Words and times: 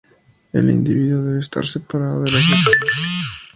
El 0.51 0.71
individuo 0.71 1.21
debe 1.21 1.41
estar 1.41 1.67
separado 1.67 2.23
del 2.23 2.33
objetivo. 2.33 2.81